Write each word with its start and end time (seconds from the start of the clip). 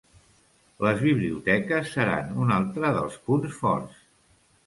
Les 0.85 1.01
biblioteques 1.07 1.91
seran 1.97 2.33
un 2.45 2.53
altre 2.57 2.93
dels 2.97 3.17
punts 3.29 3.61
forts. 3.61 4.01